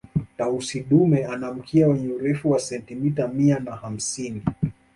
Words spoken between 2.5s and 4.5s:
wa sentimita mia na hamsini